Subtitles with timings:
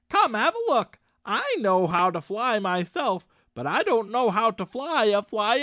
[0.09, 0.97] "Come have a look.
[1.27, 5.59] I know how to fly myself, but I don't know how to fly a Flyaboutabus."